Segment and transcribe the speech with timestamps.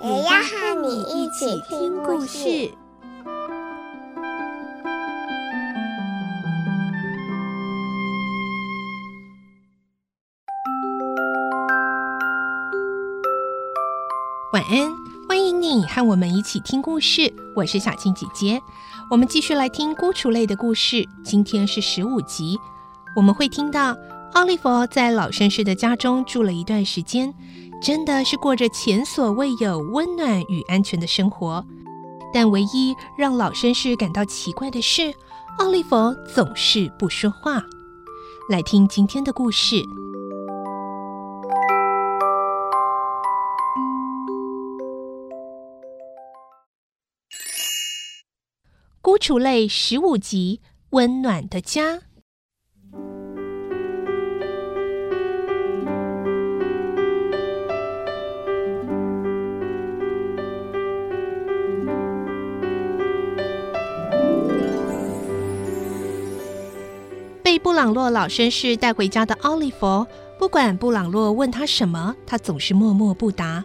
[0.00, 2.70] 也要和你一起听故事。
[14.52, 14.92] 晚安，
[15.28, 17.34] 欢迎你和我们一起听故事。
[17.56, 18.60] 我是小青姐姐，
[19.10, 21.04] 我们继续来听孤雏类的故事。
[21.24, 22.56] 今天是十五集，
[23.16, 23.96] 我们会听到
[24.34, 27.34] 奥利弗在老绅士的家中住了一段时间。
[27.80, 31.64] 真的是过着前所未有温暖与安全的生活，
[32.34, 35.14] 但唯一让老绅士感到奇怪的是，
[35.58, 35.96] 奥利弗
[36.34, 37.62] 总是不说话。
[38.50, 39.76] 来听今天的故事，
[49.00, 51.94] 《孤雏类》十五集《温暖的家》。
[67.78, 70.04] 朗洛老绅士带回家的奥利弗，
[70.36, 73.64] 不管布朗洛问他什么，他总是默默不答。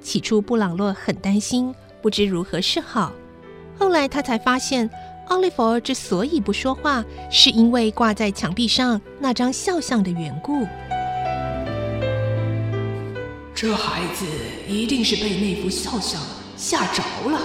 [0.00, 3.12] 起初，布朗洛很担心，不知如何是好。
[3.76, 4.88] 后来，他才发现，
[5.26, 10.64] 奥利弗之所以不说话，是因为挂在墙壁上那张肖像的缘故。
[13.56, 14.24] 这孩子
[14.68, 16.22] 一定是被那幅肖像
[16.56, 17.40] 吓着了。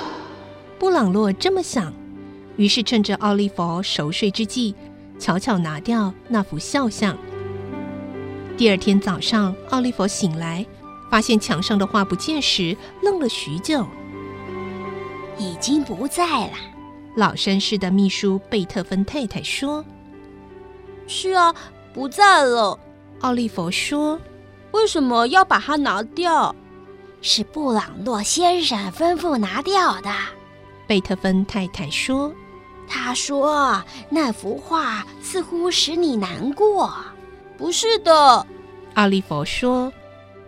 [0.78, 1.92] 布朗洛这么想，
[2.56, 4.76] 于是趁着奥利弗熟睡之际。
[5.24, 7.18] 悄悄拿掉那幅肖像。
[8.58, 10.66] 第二天早上，奥利弗醒来，
[11.10, 13.88] 发现墙上的画不见时，愣了许久。
[15.38, 16.52] 已经不在了。
[17.16, 19.86] 老绅士的秘书贝特芬太太说
[21.08, 21.56] ：“是啊，
[21.94, 22.78] 不在了。”
[23.24, 24.20] 奥利弗说
[24.72, 26.54] ：“为什么要把它拿掉？”
[27.24, 30.12] 是布朗洛先生吩咐拿掉的。
[30.86, 32.30] 贝特芬太太说。
[32.88, 36.94] 他说：“那幅画似乎使你难过。”
[37.58, 38.46] 不是的，
[38.96, 39.92] 奥利弗说：“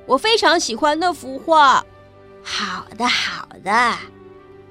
[0.06, 1.84] 我非常喜欢那幅画。”
[2.44, 3.97] 好的，好的，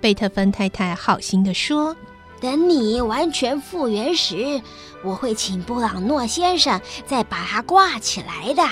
[0.00, 1.96] 贝特芬太太好心地说
[2.40, 4.60] ：“等你完全复原时，
[5.02, 8.62] 我会请布朗诺先生再把它挂起来的。”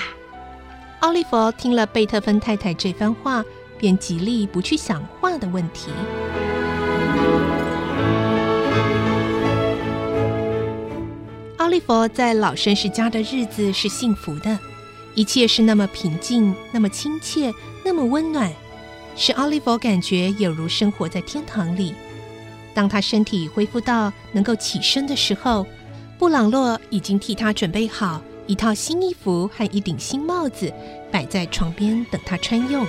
[1.01, 3.43] 奥利弗听了贝特芬太太这番话，
[3.77, 5.91] 便极力不去想画的问题。
[11.63, 14.59] 奥利弗在老绅士家的日子是幸福的，
[15.15, 17.53] 一切是那么平静，那么亲切，
[17.85, 18.51] 那么温暖，
[19.15, 21.95] 使奥利弗感觉有如生活在天堂里。
[22.73, 25.65] 当他身体恢复到能够起身的时候，
[26.19, 30.69] 布朗洛已经替他准备好一套新衣服和一顶新帽子，
[31.13, 32.85] 摆在床边等他穿用。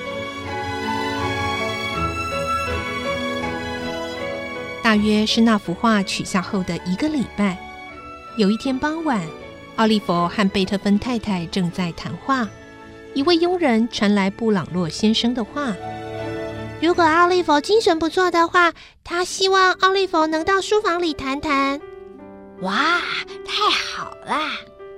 [4.83, 7.57] 大约是那幅画取下后的一个礼拜。
[8.37, 9.25] 有一天傍晚，
[9.77, 12.49] 奥利弗和贝特芬太太正在谈话。
[13.15, 15.72] 一位佣人传来布朗洛先生的话
[16.83, 18.72] ：“如果奥利弗精神不错的话，
[19.05, 21.81] 他希望奥利弗能到书房里谈谈。
[22.62, 23.00] ”“哇，
[23.47, 24.37] 太好了！”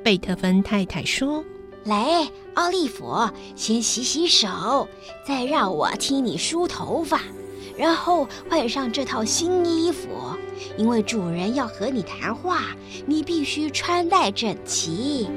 [0.02, 1.44] 贝特芬太太说。
[1.84, 4.88] “来，奥利弗，先洗洗手，
[5.28, 7.20] 再让我替你梳头发。”
[7.76, 10.08] 然后换上这套新衣服，
[10.76, 12.62] 因为主人要和你谈话，
[13.06, 15.28] 你必须穿戴整齐。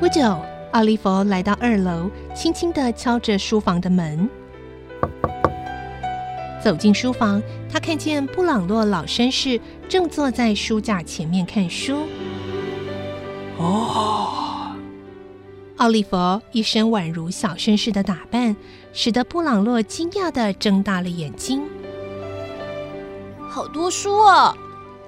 [0.00, 0.38] 不久，
[0.72, 4.28] 奥利弗来到二楼，轻轻地敲着书房的门。
[6.62, 11.98] 走进书房，他看见布朗洛老绅士正坐在书架前面看书。
[13.58, 14.40] 哦。
[15.76, 16.16] 奥利弗
[16.52, 18.56] 一身宛如小绅士的打扮，
[18.94, 21.60] 使得布朗洛惊讶的睁大了眼睛。
[23.50, 24.56] 好多书啊！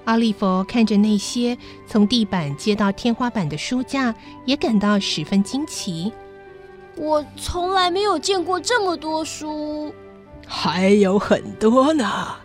[0.05, 1.57] 阿利佛看着那些
[1.87, 6.13] 从地板接到天花板的书架，也感到十分惊奇。
[6.97, 9.93] 我从来没有见过这么多书。
[10.47, 12.37] 还有很多呢。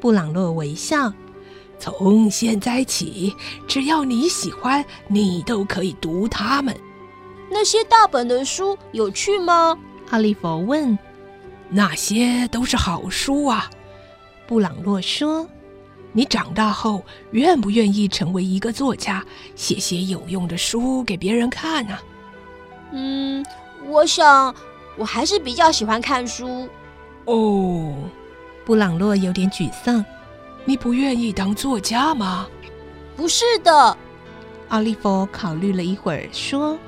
[0.00, 1.12] 布朗洛微笑。
[1.78, 3.34] 从现在起，
[3.66, 6.74] 只要你喜欢，你都可以读它们。
[7.50, 9.78] 那些大本的书有趣吗？
[10.14, 10.96] 奥利弗问。
[11.68, 13.68] 那些都是好书啊，
[14.46, 15.48] 布朗洛说。
[16.12, 19.24] 你长大后愿不愿意成为一个作家，
[19.56, 21.98] 写些有用的书给别人看呢？
[22.92, 23.44] 嗯，
[23.88, 24.54] 我想
[24.96, 26.68] 我还是比较喜欢看书。
[27.24, 27.92] 哦，
[28.64, 30.04] 布朗洛有点沮丧。
[30.64, 32.46] 你不愿意当作家吗？
[33.16, 33.98] 不是的。
[34.68, 36.78] 奥利弗考虑了一会儿，说：“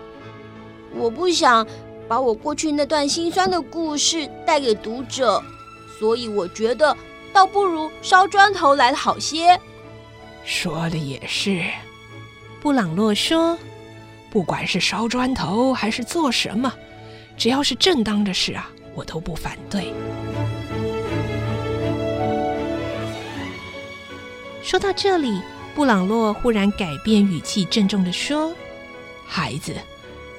[0.95, 1.67] 我不想
[2.09, 5.43] 把我过去那段心酸的故事带给读者，
[5.99, 6.97] 所以我觉得。”
[7.33, 9.61] 倒不如烧砖头来的好些。
[10.43, 11.63] 说的也是，
[12.63, 13.59] 布朗洛说
[14.33, 16.73] ：“不管是烧砖头还是做什么，
[17.37, 19.93] 只要是正当的事啊，我都不反对。”
[24.65, 25.39] 说到这里，
[25.75, 28.51] 布朗洛忽然改变语气，郑重地说
[29.29, 29.75] ：“孩子，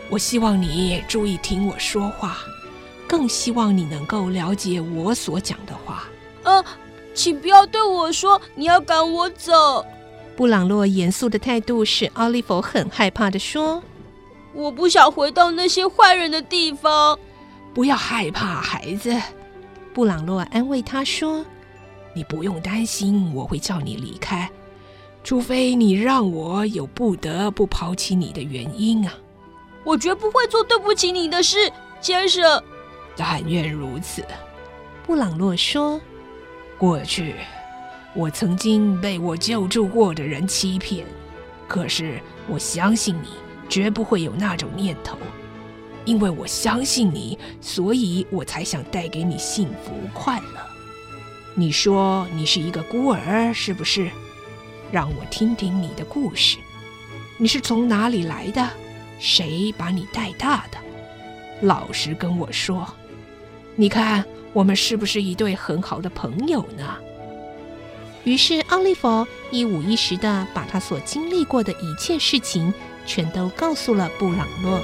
[0.10, 2.38] 我希望你注意听我说话，
[3.08, 6.08] 更希望你能够了解我所讲的话。”
[6.44, 6.64] 呃。
[7.14, 9.84] 请不要对我说你要赶我走。
[10.36, 13.82] 布朗洛严肃的态度使奥利弗很害怕的说
[14.54, 17.18] ：“我不想回到那些坏人的地方。”
[17.74, 19.20] 不要害怕，孩子。
[19.96, 21.44] 布朗洛安慰他说
[22.14, 24.48] ：“你不用担心，我会叫你离开，
[25.24, 29.12] 除非你让我有不得不抛弃你的原因啊。
[29.88, 32.62] 我绝不会做对不起你的事，先生。
[33.16, 34.22] 但愿如此。”
[35.08, 36.02] 布朗洛说。
[36.78, 37.36] 过去，
[38.14, 41.08] 我曾经被我救助过的人欺骗，
[41.70, 42.20] 可是
[42.50, 43.30] 我相信你
[43.70, 45.18] 绝不会有那种念头，
[46.04, 50.60] 因为我相信你，所以我才想带给你幸福快乐。
[51.56, 54.12] 你说你是一个孤儿，是不是？
[54.92, 56.58] 让我听听你的故事。
[57.38, 58.70] 你是从哪里来的？
[59.20, 60.78] 谁把你带大的？
[61.62, 62.88] 老实跟我说。
[63.76, 64.24] 你看。
[64.54, 66.98] 我们是不是一对很好的朋友呢？
[68.24, 72.74] 于是奥利弗一五一十的把他所经历过的一切事情
[73.06, 74.82] 全都告诉了布朗诺。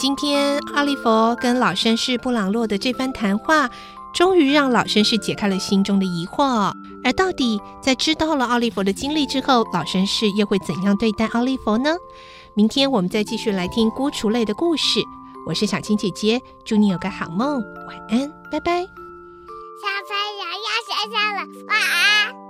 [0.00, 3.68] 今天奥利弗跟老绅士布朗洛的这番谈话，
[4.14, 6.72] 终于让老绅士解开了心中的疑惑。
[7.04, 11.94] 而到底在知道了奥利弗的经历之后，老绅士又会怎样对待奥利弗呢？
[12.54, 15.00] 明天我们再继续来听孤雏类的故事。
[15.46, 18.80] 我是小青姐姐，祝你有个好梦，晚安，拜拜。
[18.80, 22.49] 小朋友要睡觉了，晚安。